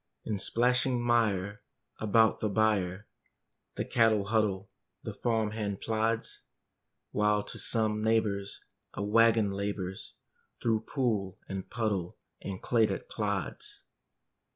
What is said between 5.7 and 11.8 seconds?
plods; While to some neighbor's a wagon labors Through pool and